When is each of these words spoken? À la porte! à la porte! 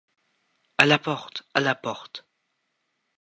À 0.79 0.87
la 0.87 0.97
porte! 0.97 1.43
à 1.53 1.59
la 1.59 1.75
porte! 1.75 2.25